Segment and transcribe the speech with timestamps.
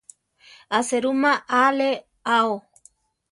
[0.77, 1.33] A serúma
[1.65, 1.93] alé
[2.39, 2.53] ao.